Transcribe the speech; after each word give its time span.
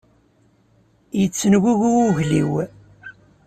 Yettengugu 1.19 1.87
wugel-iw. 1.95 2.51